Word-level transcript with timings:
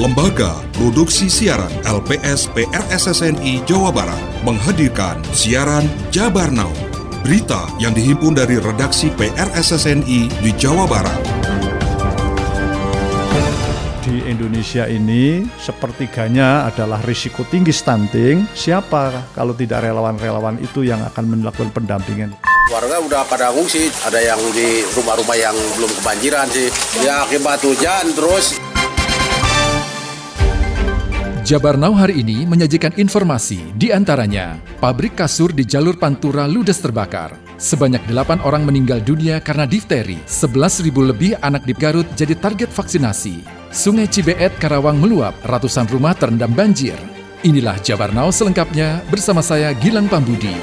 Lembaga 0.00 0.56
Produksi 0.72 1.28
Siaran 1.28 1.68
LPS 1.84 2.48
PRSSNI 2.56 3.60
Jawa 3.68 3.92
Barat 3.92 4.16
menghadirkan 4.48 5.20
siaran 5.36 5.84
Jabar 6.08 6.48
Now. 6.48 6.72
Berita 7.20 7.68
yang 7.76 7.92
dihimpun 7.92 8.32
dari 8.32 8.56
redaksi 8.56 9.12
PRSSNI 9.12 10.32
di 10.40 10.50
Jawa 10.56 10.88
Barat. 10.88 11.20
Di 14.00 14.24
Indonesia 14.24 14.88
ini 14.88 15.44
sepertiganya 15.60 16.72
adalah 16.72 17.04
risiko 17.04 17.44
tinggi 17.44 17.76
stunting. 17.76 18.48
Siapa 18.56 19.36
kalau 19.36 19.52
tidak 19.52 19.84
relawan-relawan 19.84 20.56
itu 20.64 20.80
yang 20.80 21.04
akan 21.04 21.44
melakukan 21.44 21.68
pendampingan? 21.76 22.32
Warga 22.72 23.04
udah 23.04 23.22
pada 23.28 23.52
ngungsi, 23.52 23.92
ada 24.08 24.16
yang 24.16 24.40
di 24.56 24.80
rumah-rumah 24.96 25.36
yang 25.36 25.56
belum 25.76 25.92
kebanjiran 26.00 26.48
sih. 26.48 26.72
Ya 27.04 27.28
akibat 27.28 27.60
hujan 27.60 28.16
terus 28.16 28.69
Jabar 31.50 31.74
Now 31.74 31.90
hari 31.98 32.22
ini 32.22 32.46
menyajikan 32.46 32.94
informasi 32.94 33.74
di 33.74 33.90
antaranya 33.90 34.62
pabrik 34.78 35.18
kasur 35.18 35.50
di 35.50 35.66
jalur 35.66 35.98
Pantura 35.98 36.46
ludes 36.46 36.78
terbakar. 36.78 37.34
Sebanyak 37.58 38.06
8 38.06 38.46
orang 38.46 38.62
meninggal 38.62 39.02
dunia 39.02 39.42
karena 39.42 39.66
difteri. 39.66 40.22
11.000 40.30 40.94
lebih 40.94 41.34
anak 41.42 41.66
di 41.66 41.74
Garut 41.74 42.06
jadi 42.14 42.38
target 42.38 42.70
vaksinasi. 42.70 43.42
Sungai 43.74 44.06
Cibeet 44.06 44.62
Karawang 44.62 45.02
meluap, 45.02 45.34
ratusan 45.42 45.90
rumah 45.90 46.14
terendam 46.14 46.54
banjir. 46.54 46.94
Inilah 47.42 47.82
Jabar 47.82 48.14
Now 48.14 48.30
selengkapnya 48.30 49.02
bersama 49.10 49.42
saya 49.42 49.74
Gilang 49.74 50.06
Pambudi. 50.06 50.54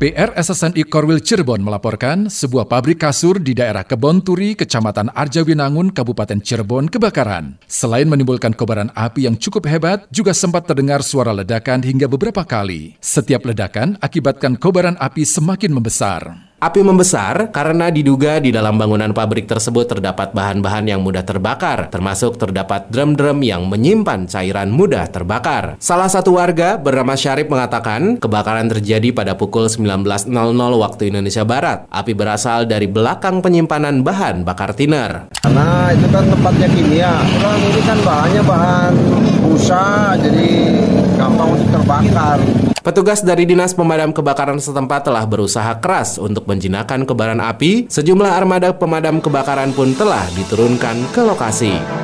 PR 0.00 0.32
SSNI 0.32 0.88
Korwil 0.88 1.20
Cirebon 1.20 1.60
melaporkan 1.60 2.32
sebuah 2.32 2.72
pabrik 2.72 3.04
kasur 3.04 3.36
di 3.36 3.52
daerah 3.52 3.84
Kebon 3.84 4.24
Turi, 4.24 4.56
Kecamatan 4.56 5.12
Arjawinangun, 5.12 5.92
Kabupaten 5.92 6.40
Cirebon 6.40 6.88
kebakaran. 6.88 7.60
Selain 7.68 8.08
menimbulkan 8.08 8.56
kobaran 8.56 8.88
api 8.96 9.28
yang 9.28 9.36
cukup 9.36 9.68
hebat, 9.68 10.08
juga 10.08 10.32
sempat 10.32 10.64
terdengar 10.64 11.04
suara 11.04 11.36
ledakan 11.36 11.84
hingga 11.84 12.08
beberapa 12.08 12.48
kali. 12.48 12.96
Setiap 12.96 13.44
ledakan 13.44 14.00
akibatkan 14.00 14.56
kobaran 14.56 14.96
api 14.96 15.20
semakin 15.28 15.68
membesar. 15.68 16.49
Api 16.60 16.84
membesar 16.84 17.48
karena 17.56 17.88
diduga 17.88 18.36
di 18.36 18.52
dalam 18.52 18.76
bangunan 18.76 19.16
pabrik 19.16 19.48
tersebut 19.48 19.96
terdapat 19.96 20.36
bahan-bahan 20.36 20.92
yang 20.92 21.00
mudah 21.00 21.24
terbakar, 21.24 21.88
termasuk 21.88 22.36
terdapat 22.36 22.84
drum-drum 22.92 23.40
yang 23.40 23.64
menyimpan 23.64 24.28
cairan 24.28 24.68
mudah 24.68 25.08
terbakar. 25.08 25.80
Salah 25.80 26.12
satu 26.12 26.36
warga 26.36 26.76
bernama 26.76 27.16
Syarif 27.16 27.48
mengatakan 27.48 28.20
kebakaran 28.20 28.68
terjadi 28.68 29.08
pada 29.08 29.40
pukul 29.40 29.72
19.00 29.72 30.28
waktu 30.76 31.02
Indonesia 31.08 31.48
Barat. 31.48 31.88
Api 31.88 32.12
berasal 32.12 32.68
dari 32.68 32.84
belakang 32.84 33.40
penyimpanan 33.40 34.04
bahan 34.04 34.44
bakar 34.44 34.76
tiner. 34.76 35.32
Karena 35.40 35.96
itu 35.96 36.12
kan 36.12 36.28
tempatnya 36.28 36.68
kimia, 36.76 37.24
kurang 37.40 37.60
ini 37.72 37.82
kan 37.88 37.98
bahannya 38.04 38.42
bahan 38.44 38.92
busa, 39.40 40.12
jadi 40.20 40.76
gampang 41.16 41.56
untuk 41.56 41.68
terbakar. 41.72 42.69
Petugas 42.80 43.20
dari 43.20 43.44
Dinas 43.44 43.76
Pemadam 43.76 44.08
Kebakaran 44.08 44.56
setempat 44.56 45.04
telah 45.04 45.28
berusaha 45.28 45.76
keras 45.84 46.16
untuk 46.16 46.48
menjinakkan 46.48 47.04
kebaran 47.04 47.36
api. 47.36 47.92
Sejumlah 47.92 48.32
armada 48.32 48.72
pemadam 48.72 49.20
kebakaran 49.20 49.76
pun 49.76 49.92
telah 49.92 50.24
diturunkan 50.32 51.12
ke 51.12 51.20
lokasi. 51.20 51.99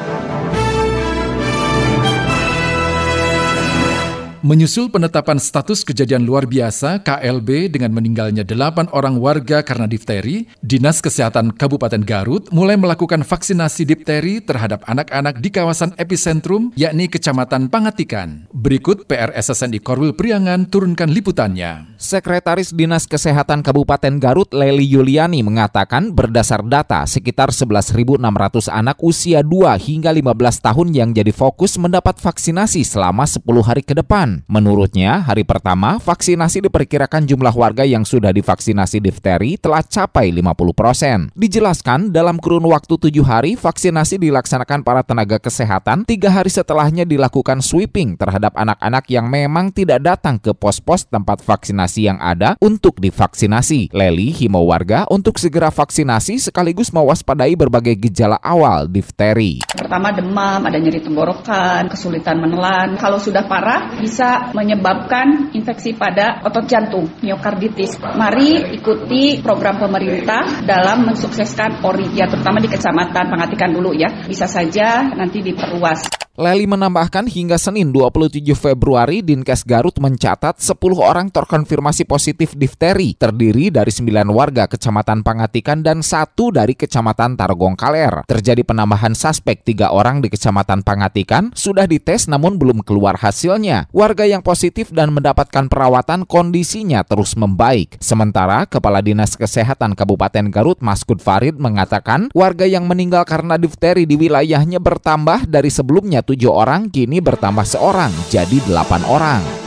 Menyusul 4.47 4.95
penetapan 4.95 5.43
status 5.43 5.83
kejadian 5.83 6.23
luar 6.23 6.47
biasa 6.47 7.03
KLB 7.03 7.67
dengan 7.67 7.91
meninggalnya 7.91 8.47
delapan 8.47 8.87
orang 8.95 9.19
warga 9.19 9.59
karena 9.67 9.91
difteri, 9.91 10.47
Dinas 10.63 11.03
Kesehatan 11.03 11.51
Kabupaten 11.51 11.99
Garut 12.07 12.47
mulai 12.55 12.79
melakukan 12.79 13.27
vaksinasi 13.27 13.83
difteri 13.83 14.39
terhadap 14.39 14.87
anak-anak 14.87 15.43
di 15.43 15.51
kawasan 15.51 15.99
epicentrum, 15.99 16.71
yakni 16.79 17.11
Kecamatan 17.11 17.67
Pangatikan. 17.67 18.47
Berikut 18.55 19.11
PR 19.11 19.35
SSNI 19.35 19.83
Korwil 19.83 20.15
Priangan 20.15 20.71
turunkan 20.71 21.11
liputannya. 21.11 21.99
Sekretaris 21.99 22.71
Dinas 22.71 23.11
Kesehatan 23.11 23.67
Kabupaten 23.67 24.15
Garut 24.23 24.55
Leli 24.55 24.87
Yuliani 24.87 25.43
mengatakan 25.43 26.15
berdasar 26.15 26.63
data 26.63 27.03
sekitar 27.03 27.51
11.600 27.51 28.23
anak 28.71 29.03
usia 29.03 29.43
2 29.43 29.75
hingga 29.75 30.15
15 30.15 30.63
tahun 30.71 30.89
yang 30.95 31.11
jadi 31.11 31.35
fokus 31.35 31.75
mendapat 31.83 32.23
vaksinasi 32.23 32.87
selama 32.87 33.27
10 33.27 33.43
hari 33.67 33.83
ke 33.83 33.99
depan. 33.99 34.36
Menurutnya, 34.45 35.25
hari 35.25 35.49
pertama 35.49 35.97
vaksinasi 35.97 36.69
diperkirakan 36.69 37.25
jumlah 37.25 37.57
warga 37.57 37.89
yang 37.89 38.05
sudah 38.05 38.33
divaksinasi 38.37 39.01
difteri 39.01 39.57
telah 39.57 39.81
capai 39.81 40.29
50 40.29 40.77
persen. 40.77 41.19
Dijelaskan, 41.33 42.13
dalam 42.13 42.37
kurun 42.37 42.69
waktu 42.69 43.01
tujuh 43.01 43.25
hari, 43.25 43.57
vaksinasi 43.57 44.21
dilaksanakan 44.21 44.85
para 44.85 45.01
tenaga 45.01 45.37
kesehatan, 45.37 46.09
tiga 46.09 46.33
hari 46.33 46.49
setelahnya 46.49 47.05
dilakukan 47.05 47.61
sweeping 47.61 48.17
terhadap 48.17 48.57
anak-anak 48.57 49.05
yang 49.13 49.29
memang 49.29 49.69
tidak 49.69 50.01
datang 50.01 50.41
ke 50.41 50.57
pos-pos 50.57 51.05
tempat 51.05 51.45
vaksinasi 51.45 52.09
yang 52.09 52.17
ada 52.17 52.57
untuk 52.65 52.97
divaksinasi. 52.97 53.93
Leli 53.93 54.33
himbau 54.33 54.65
warga 54.73 55.05
untuk 55.13 55.37
segera 55.37 55.69
vaksinasi 55.69 56.41
sekaligus 56.41 56.89
mewaspadai 56.97 57.53
berbagai 57.53 58.01
gejala 58.09 58.41
awal 58.41 58.89
difteri. 58.89 59.61
Pertama 59.69 60.17
demam, 60.17 60.65
ada 60.65 60.81
nyeri 60.81 61.05
tenggorokan, 61.05 61.93
kesulitan 61.93 62.41
menelan. 62.41 62.97
Kalau 62.97 63.21
sudah 63.21 63.45
parah, 63.45 63.93
bisa 64.01 64.16
bisa 64.17 64.49
menyebabkan 64.57 65.53
infeksi 65.53 65.93
pada 65.93 66.41
otot 66.41 66.65
jantung, 66.65 67.05
miokarditis. 67.21 68.01
Mari 68.01 68.73
ikuti 68.73 69.45
program 69.45 69.77
pemerintah 69.77 70.65
dalam 70.65 71.05
mensukseskan 71.05 71.85
ORI, 71.85 72.17
ya 72.17 72.25
terutama 72.25 72.57
di 72.65 72.73
kecamatan 72.73 73.29
Pengatikan 73.29 73.77
dulu 73.77 73.93
ya. 73.93 74.09
Bisa 74.25 74.49
saja 74.49 75.05
nanti 75.13 75.45
diperluas. 75.45 76.26
Leli 76.37 76.69
menambahkan 76.69 77.33
hingga 77.33 77.57
Senin 77.57 77.97
27 77.97 78.45
Februari 78.53 79.25
Dinkes 79.25 79.65
Garut 79.65 79.97
mencatat 79.97 80.61
10 80.61 80.77
orang 81.01 81.33
terkonfirmasi 81.33 82.05
positif 82.05 82.53
difteri 82.53 83.17
terdiri 83.17 83.73
dari 83.73 83.89
9 83.89 84.29
warga 84.29 84.69
Kecamatan 84.69 85.25
Pangatikan 85.25 85.81
dan 85.81 86.05
satu 86.05 86.53
dari 86.53 86.77
Kecamatan 86.77 87.41
Tarogong 87.41 87.73
Kaler. 87.73 88.29
Terjadi 88.29 88.69
penambahan 88.69 89.17
suspek 89.17 89.65
tiga 89.65 89.97
orang 89.97 90.21
di 90.21 90.29
Kecamatan 90.29 90.85
Pangatikan 90.85 91.57
sudah 91.57 91.89
dites 91.89 92.29
namun 92.29 92.61
belum 92.61 92.85
keluar 92.85 93.17
hasilnya. 93.17 93.89
Warga 93.97 94.29
yang 94.29 94.45
positif 94.45 94.93
dan 94.93 95.17
mendapatkan 95.17 95.73
perawatan 95.73 96.29
kondisinya 96.29 97.01
terus 97.09 97.33
membaik. 97.33 97.97
Sementara 97.97 98.69
Kepala 98.69 99.01
Dinas 99.01 99.41
Kesehatan 99.41 99.97
Kabupaten 99.97 100.53
Garut 100.53 100.85
Maskud 100.85 101.25
Farid 101.25 101.57
mengatakan 101.57 102.29
warga 102.37 102.69
yang 102.69 102.85
meninggal 102.85 103.25
karena 103.25 103.57
difteri 103.57 104.05
di 104.05 104.21
wilayahnya 104.21 104.85
bertambah 104.85 105.49
dari 105.49 105.73
sebelumnya 105.73 106.26
tujuh 106.27 106.51
orang 106.51 106.91
kini 106.91 107.23
bertambah 107.23 107.65
seorang 107.65 108.11
jadi 108.29 108.59
delapan 108.67 109.07
orang. 109.07 109.67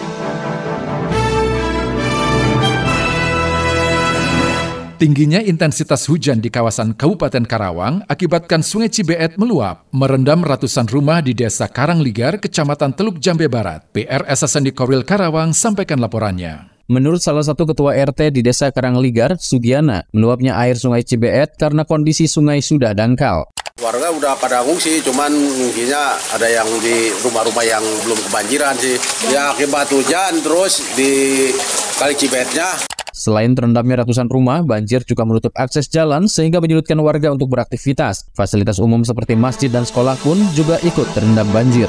Tingginya 5.00 5.40
intensitas 5.40 6.12
hujan 6.12 6.44
di 6.44 6.52
kawasan 6.52 6.92
Kabupaten 6.92 7.48
Karawang 7.48 8.04
akibatkan 8.12 8.60
Sungai 8.60 8.92
Cibeet 8.92 9.40
meluap, 9.40 9.88
merendam 9.96 10.44
ratusan 10.44 10.92
rumah 10.92 11.24
di 11.24 11.32
Desa 11.32 11.72
Karangligar, 11.72 12.36
Kecamatan 12.36 12.92
Teluk 12.92 13.16
Jambe 13.24 13.48
Barat. 13.48 13.88
PR 13.96 14.28
di 14.60 14.72
Korwil 14.76 15.08
Karawang 15.08 15.56
sampaikan 15.56 16.04
laporannya. 16.04 16.84
Menurut 16.92 17.24
salah 17.24 17.48
satu 17.48 17.64
ketua 17.64 17.96
RT 17.96 18.34
di 18.36 18.44
Desa 18.44 18.76
Karangligar, 18.76 19.40
Sugiana, 19.40 20.04
meluapnya 20.12 20.60
air 20.60 20.76
Sungai 20.76 21.08
Cibeet 21.08 21.56
karena 21.56 21.88
kondisi 21.88 22.28
sungai 22.28 22.60
sudah 22.60 22.92
dangkal. 22.92 23.48
Warga 23.80 24.12
udah 24.12 24.36
pada 24.36 24.60
ngungsi, 24.68 25.00
cuman 25.08 25.32
mungkinnya 25.32 26.20
ada 26.36 26.52
yang 26.52 26.68
di 26.84 27.16
rumah-rumah 27.24 27.64
yang 27.64 27.80
belum 28.04 28.20
kebanjiran 28.28 28.76
sih. 28.76 29.00
Ya 29.32 29.56
akibat 29.56 29.88
hujan 29.96 30.44
terus 30.44 30.84
di 31.00 31.48
kali 31.96 32.12
Cibetnya. 32.12 32.76
Selain 33.16 33.56
terendamnya 33.56 34.04
ratusan 34.04 34.28
rumah, 34.28 34.68
banjir 34.68 35.08
juga 35.08 35.24
menutup 35.24 35.56
akses 35.56 35.88
jalan 35.88 36.28
sehingga 36.28 36.60
menyulitkan 36.60 37.00
warga 37.00 37.32
untuk 37.32 37.56
beraktivitas. 37.56 38.28
Fasilitas 38.36 38.84
umum 38.84 39.08
seperti 39.08 39.40
masjid 39.40 39.72
dan 39.72 39.88
sekolah 39.88 40.20
pun 40.20 40.36
juga 40.52 40.76
ikut 40.84 41.08
terendam 41.16 41.48
banjir. 41.56 41.88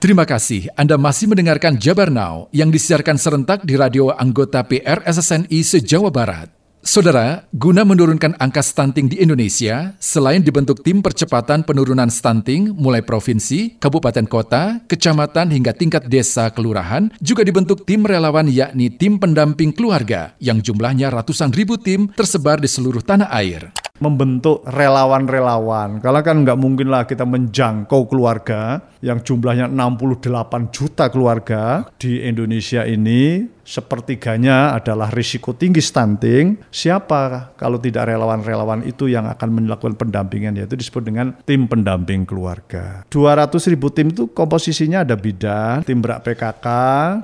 Terima 0.00 0.24
kasih 0.24 0.72
Anda 0.72 0.96
masih 0.96 1.28
mendengarkan 1.28 1.76
Jabar 1.76 2.08
Now 2.08 2.48
yang 2.48 2.72
disiarkan 2.72 3.20
serentak 3.20 3.68
di 3.68 3.76
radio 3.76 4.08
anggota 4.08 4.64
PR 4.64 5.04
SSNI 5.04 5.60
se-Jawa 5.60 6.08
Barat. 6.08 6.63
Saudara, 6.84 7.48
guna 7.56 7.80
menurunkan 7.80 8.36
angka 8.36 8.60
stunting 8.60 9.08
di 9.08 9.16
Indonesia, 9.16 9.96
selain 9.96 10.44
dibentuk 10.44 10.84
tim 10.84 11.00
percepatan 11.00 11.64
penurunan 11.64 12.12
stunting 12.12 12.76
mulai 12.76 13.00
provinsi, 13.00 13.80
kabupaten 13.80 14.28
kota, 14.28 14.84
kecamatan 14.84 15.48
hingga 15.48 15.72
tingkat 15.72 16.04
desa 16.12 16.52
kelurahan, 16.52 17.08
juga 17.24 17.40
dibentuk 17.40 17.88
tim 17.88 18.04
relawan 18.04 18.52
yakni 18.52 18.92
tim 18.92 19.16
pendamping 19.16 19.72
keluarga 19.72 20.36
yang 20.44 20.60
jumlahnya 20.60 21.08
ratusan 21.08 21.56
ribu 21.56 21.80
tim 21.80 22.04
tersebar 22.12 22.60
di 22.60 22.68
seluruh 22.68 23.00
tanah 23.00 23.32
air. 23.32 23.83
Membentuk 24.02 24.66
relawan-relawan. 24.66 26.02
Kalau 26.02 26.18
kan 26.26 26.42
nggak 26.42 26.58
mungkin 26.58 26.90
lah 26.90 27.06
kita 27.06 27.22
menjangkau 27.22 28.10
keluarga 28.10 28.82
yang 28.98 29.22
jumlahnya 29.22 29.70
68 29.70 30.74
juta 30.74 31.06
keluarga 31.14 31.86
di 31.94 32.26
Indonesia 32.26 32.82
ini 32.82 33.46
sepertiganya 33.62 34.74
adalah 34.74 35.14
risiko 35.14 35.54
tinggi 35.54 35.78
stunting. 35.78 36.66
Siapa 36.74 37.54
kalau 37.54 37.78
tidak 37.78 38.10
relawan-relawan 38.10 38.82
itu 38.82 39.06
yang 39.06 39.30
akan 39.30 39.62
melakukan 39.62 39.94
pendampingan 39.94 40.58
yaitu 40.58 40.74
disebut 40.74 41.06
dengan 41.06 41.30
tim 41.46 41.70
pendamping 41.70 42.26
keluarga. 42.26 43.06
200 43.14 43.70
ribu 43.70 43.94
tim 43.94 44.10
itu 44.10 44.26
komposisinya 44.34 45.06
ada 45.06 45.14
bidan, 45.14 45.86
tim 45.86 46.02
berak 46.02 46.26
PKK, 46.26 46.66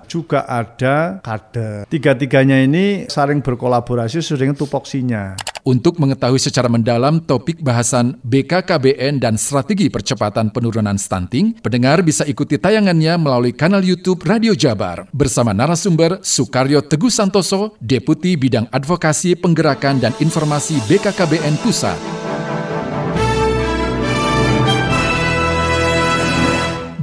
juga 0.06 0.46
ada 0.46 1.18
kader. 1.18 1.90
Tiga-tiganya 1.90 2.62
ini 2.62 3.10
saling 3.10 3.42
berkolaborasi 3.42 4.22
sesuai 4.22 4.46
dengan 4.46 4.54
tupoksinya. 4.54 5.49
Untuk 5.66 6.00
mengetahui 6.00 6.40
secara 6.40 6.66
mendalam 6.72 7.20
topik 7.20 7.60
bahasan 7.60 8.16
BKKBN 8.24 9.20
dan 9.20 9.36
strategi 9.36 9.92
percepatan 9.92 10.48
penurunan 10.48 10.96
stunting, 10.96 11.60
pendengar 11.60 12.00
bisa 12.00 12.24
ikuti 12.24 12.56
tayangannya 12.56 13.20
melalui 13.20 13.52
kanal 13.52 13.84
YouTube 13.84 14.24
Radio 14.24 14.56
Jabar 14.56 15.08
bersama 15.12 15.52
narasumber 15.52 16.20
Sukaryo 16.24 16.80
Teguh 16.80 17.12
Santoso, 17.12 17.76
Deputi 17.80 18.40
Bidang 18.40 18.72
Advokasi 18.72 19.36
Penggerakan 19.36 20.00
dan 20.00 20.12
Informasi 20.20 20.80
BKKBN 20.88 21.60
Pusat. 21.60 22.19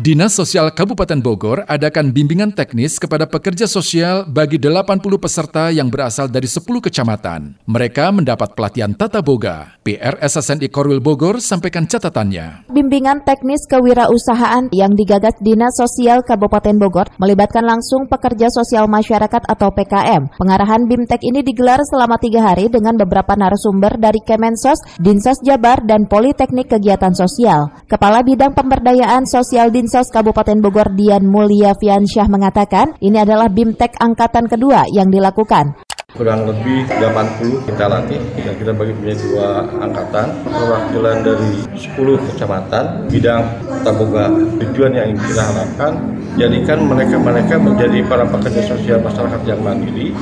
Dinas 0.07 0.39
Sosial 0.39 0.71
Kabupaten 0.71 1.19
Bogor 1.19 1.68
adakan 1.68 2.15
bimbingan 2.15 2.56
teknis 2.56 2.95
kepada 2.95 3.27
pekerja 3.27 3.68
sosial 3.68 4.24
bagi 4.24 4.56
80 4.56 5.04
peserta 5.19 5.68
yang 5.68 5.92
berasal 5.92 6.31
dari 6.31 6.48
10 6.48 6.63
kecamatan. 6.63 7.59
Mereka 7.68 8.15
mendapat 8.15 8.56
pelatihan 8.56 8.95
tata 8.95 9.19
boga. 9.19 9.75
PR 9.83 10.15
SSNI 10.24 10.71
Korwil 10.71 11.04
Bogor 11.04 11.44
sampaikan 11.44 11.83
catatannya. 11.83 12.71
Bimbingan 12.71 13.27
teknis 13.27 13.68
kewirausahaan 13.68 14.71
yang 14.71 14.95
digagas 14.95 15.36
Dinas 15.44 15.75
Sosial 15.75 16.24
Kabupaten 16.24 16.80
Bogor 16.80 17.12
melibatkan 17.19 17.68
langsung 17.68 18.07
pekerja 18.07 18.48
sosial 18.48 18.88
masyarakat 18.88 19.44
atau 19.44 19.75
PKM. 19.75 20.39
Pengarahan 20.39 20.88
BIMTEK 20.88 21.19
ini 21.27 21.44
digelar 21.44 21.83
selama 21.83 22.15
tiga 22.15 22.48
hari 22.48 22.71
dengan 22.71 22.95
beberapa 22.95 23.36
narasumber 23.36 24.00
dari 24.00 24.24
Kemensos, 24.24 24.80
Dinsos 25.04 25.44
Jabar, 25.44 25.83
dan 25.83 26.07
Politeknik 26.07 26.71
Kegiatan 26.71 27.12
Sosial. 27.12 27.83
Kepala 27.92 28.24
Bidang 28.24 28.56
Pemberdayaan 28.56 29.27
Sosial 29.27 29.68
Dinsos 29.68 29.96
Dinsos 29.97 30.13
Kabupaten 30.13 30.61
Bogor 30.61 30.94
Dian 30.94 31.25
Mulia 31.25 31.73
Fiansyah 31.73 32.29
mengatakan 32.29 32.94
ini 33.01 33.17
adalah 33.17 33.49
BIMTEK 33.49 33.97
angkatan 33.97 34.45
kedua 34.45 34.85
yang 34.94 35.09
dilakukan. 35.09 35.73
Kurang 36.13 36.45
lebih 36.45 36.85
80 36.85 37.65
kita 37.65 37.89
latih 37.89 38.21
dan 38.38 38.53
kita 38.61 38.77
bagi 38.77 38.94
menjadi 38.94 39.25
dua 39.25 39.65
angkatan. 39.81 40.38
Perwakilan 40.53 41.17
dari 41.25 41.65
10 41.73 41.97
kecamatan 42.29 43.09
bidang 43.09 43.41
taboga. 43.81 44.29
Tujuan 44.61 44.94
yang 44.94 45.17
kita 45.17 45.41
harapkan 45.41 45.97
jadikan 46.38 46.77
mereka-mereka 46.85 47.57
menjadi 47.57 47.97
para 48.05 48.29
pekerja 48.29 48.69
sosial 48.69 49.01
masyarakat 49.01 49.41
yang 49.49 49.65
mandiri 49.65 50.13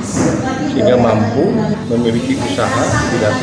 sehingga 0.72 0.96
mampu 0.96 1.52
memiliki 1.92 2.32
usaha 2.40 2.80
di 2.80 3.04
bidang 3.12 3.36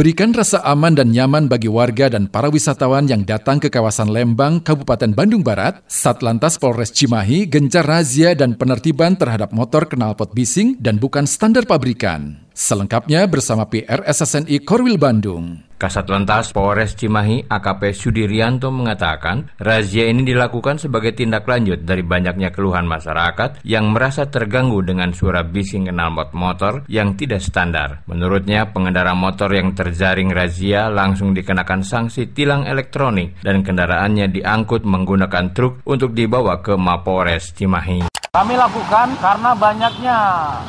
Berikan 0.00 0.32
rasa 0.32 0.64
aman 0.64 0.96
dan 0.96 1.12
nyaman 1.12 1.44
bagi 1.44 1.68
warga 1.68 2.08
dan 2.08 2.24
para 2.24 2.48
wisatawan 2.48 3.04
yang 3.04 3.20
datang 3.20 3.60
ke 3.60 3.68
kawasan 3.68 4.08
Lembang, 4.08 4.64
Kabupaten 4.64 5.12
Bandung 5.12 5.44
Barat, 5.44 5.84
Satlantas 5.92 6.56
Polres 6.56 6.88
Cimahi 6.88 7.44
gencar 7.44 7.84
razia 7.84 8.32
dan 8.32 8.56
penertiban 8.56 9.12
terhadap 9.12 9.52
motor 9.52 9.84
knalpot 9.84 10.32
bising 10.32 10.80
dan 10.80 10.96
bukan 10.96 11.28
standar 11.28 11.68
pabrikan. 11.68 12.40
Selengkapnya 12.56 13.28
bersama 13.28 13.68
PR 13.68 14.00
SSNI 14.08 14.64
Korwil 14.64 14.96
Bandung. 14.96 15.68
Kasat 15.80 16.12
Lantas 16.12 16.52
Polres 16.52 16.92
Cimahi 16.92 17.48
AKP 17.48 17.96
Sudiryanto 17.96 18.68
mengatakan 18.68 19.48
razia 19.56 20.12
ini 20.12 20.28
dilakukan 20.28 20.76
sebagai 20.76 21.16
tindak 21.16 21.48
lanjut 21.48 21.88
dari 21.88 22.04
banyaknya 22.04 22.52
keluhan 22.52 22.84
masyarakat 22.84 23.64
yang 23.64 23.88
merasa 23.88 24.28
terganggu 24.28 24.84
dengan 24.84 25.16
suara 25.16 25.40
bising 25.40 25.88
knalpot 25.88 26.36
motor 26.36 26.84
yang 26.84 27.16
tidak 27.16 27.40
standar. 27.40 28.04
Menurutnya 28.04 28.68
pengendara 28.68 29.16
motor 29.16 29.48
yang 29.56 29.72
terjaring 29.72 30.28
razia 30.28 30.92
langsung 30.92 31.32
dikenakan 31.32 31.80
sanksi 31.80 32.28
tilang 32.36 32.68
elektronik 32.68 33.40
dan 33.40 33.64
kendaraannya 33.64 34.28
diangkut 34.28 34.84
menggunakan 34.84 35.56
truk 35.56 35.80
untuk 35.88 36.12
dibawa 36.12 36.60
ke 36.60 36.76
Mapores 36.76 37.56
Cimahi. 37.56 38.09
Kami 38.30 38.54
lakukan 38.54 39.18
karena 39.18 39.58
banyaknya 39.58 40.18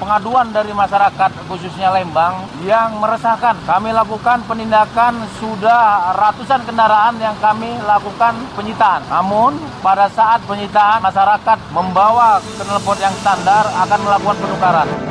pengaduan 0.02 0.50
dari 0.50 0.74
masyarakat 0.74 1.46
khususnya 1.46 1.94
Lembang 1.94 2.50
yang 2.66 2.98
meresahkan. 2.98 3.54
Kami 3.70 3.94
lakukan 3.94 4.42
penindakan 4.50 5.30
sudah 5.38 6.10
ratusan 6.18 6.66
kendaraan 6.66 7.22
yang 7.22 7.38
kami 7.38 7.78
lakukan 7.86 8.34
penyitaan. 8.58 9.06
Namun 9.14 9.62
pada 9.86 10.10
saat 10.10 10.42
penyitaan 10.50 11.06
masyarakat 11.06 11.58
membawa 11.70 12.42
knalpot 12.42 12.98
yang 12.98 13.14
standar 13.22 13.70
akan 13.78 14.00
melakukan 14.10 14.42
penukaran. 14.42 15.11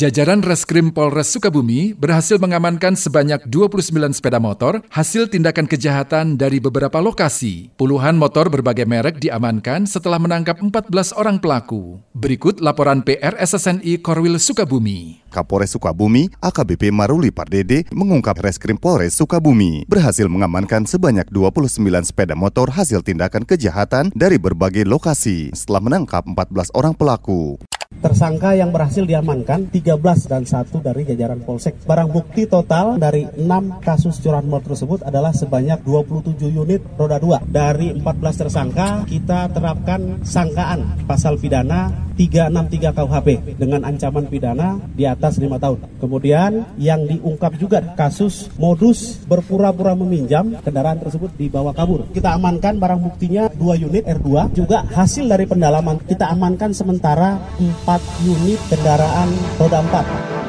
Jajaran 0.00 0.40
Reskrim 0.40 0.96
Polres 0.96 1.28
Sukabumi 1.28 1.92
berhasil 1.92 2.40
mengamankan 2.40 2.96
sebanyak 2.96 3.44
29 3.44 4.16
sepeda 4.16 4.40
motor 4.40 4.80
hasil 4.88 5.28
tindakan 5.28 5.68
kejahatan 5.68 6.40
dari 6.40 6.56
beberapa 6.56 7.04
lokasi. 7.04 7.68
Puluhan 7.76 8.16
motor 8.16 8.48
berbagai 8.48 8.88
merek 8.88 9.20
diamankan 9.20 9.84
setelah 9.84 10.16
menangkap 10.16 10.56
14 10.56 10.88
orang 11.20 11.36
pelaku. 11.36 12.00
Berikut 12.16 12.64
laporan 12.64 13.04
PR 13.04 13.36
SSNI 13.36 14.00
Korwil 14.00 14.40
Sukabumi. 14.40 15.20
Kapolres 15.28 15.76
Sukabumi, 15.76 16.32
AKBP 16.40 16.96
Maruli 16.96 17.28
Pardede, 17.28 17.84
mengungkap 17.92 18.40
Reskrim 18.40 18.80
Polres 18.80 19.20
Sukabumi 19.20 19.84
berhasil 19.84 20.24
mengamankan 20.32 20.88
sebanyak 20.88 21.28
29 21.28 21.76
sepeda 22.08 22.32
motor 22.32 22.72
hasil 22.72 23.04
tindakan 23.04 23.44
kejahatan 23.44 24.08
dari 24.16 24.40
berbagai 24.40 24.88
lokasi 24.88 25.52
setelah 25.52 25.84
menangkap 25.84 26.24
14 26.24 26.72
orang 26.72 26.96
pelaku. 26.96 27.60
Tersangka 28.00 28.54
yang 28.54 28.70
berhasil 28.70 29.02
diamankan 29.02 29.66
13 29.66 29.98
dan 30.30 30.46
satu 30.46 30.78
dari 30.78 31.02
jajaran 31.02 31.42
Polsek. 31.42 31.84
Barang 31.84 32.08
bukti 32.08 32.46
total 32.46 33.02
dari 33.02 33.26
6 33.26 33.82
kasus 33.82 34.22
curanmor 34.22 34.62
tersebut 34.62 35.02
adalah 35.02 35.34
sebanyak 35.34 35.82
27 35.82 36.54
unit 36.54 36.80
roda 36.94 37.18
2. 37.18 37.50
Dari 37.50 37.90
14 37.92 38.40
tersangka 38.46 39.04
kita 39.04 39.50
terapkan 39.50 40.22
sangkaan 40.22 41.04
pasal 41.04 41.36
pidana 41.36 42.09
363 42.20 42.92
KUHP 42.92 43.28
dengan 43.56 43.80
ancaman 43.88 44.28
pidana 44.28 44.76
di 44.92 45.08
atas 45.08 45.40
5 45.40 45.56
tahun. 45.56 45.78
Kemudian 45.96 46.76
yang 46.76 47.08
diungkap 47.08 47.56
juga 47.56 47.80
kasus 47.96 48.52
modus 48.60 49.24
berpura-pura 49.24 49.96
meminjam 49.96 50.52
kendaraan 50.60 51.00
tersebut 51.00 51.32
dibawa 51.40 51.72
kabur. 51.72 52.04
Kita 52.12 52.36
amankan 52.36 52.76
barang 52.76 53.00
buktinya 53.00 53.48
2 53.56 53.88
unit 53.88 54.04
R2 54.04 54.52
juga 54.52 54.84
hasil 54.92 55.24
dari 55.24 55.48
pendalaman 55.48 55.96
kita 56.04 56.28
amankan 56.28 56.76
sementara 56.76 57.40
4 57.56 58.28
unit 58.28 58.60
kendaraan 58.68 59.32
roda 59.56 59.80
4. 59.80 60.39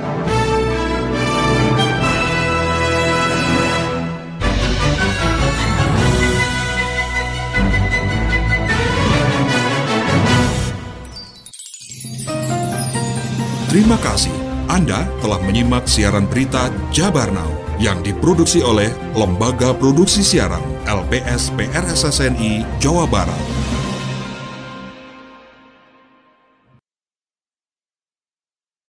Terima 13.71 13.95
kasih 14.03 14.35
Anda 14.67 15.07
telah 15.23 15.39
menyimak 15.47 15.87
siaran 15.87 16.27
berita 16.27 16.67
Jabar 16.91 17.31
Now 17.31 17.47
yang 17.79 18.03
diproduksi 18.03 18.59
oleh 18.59 18.91
Lembaga 19.15 19.71
Produksi 19.71 20.27
Siaran 20.27 20.59
LPS 20.83 21.55
PRSSNI 21.55 22.67
Jawa 22.83 23.07
Barat. 23.07 23.60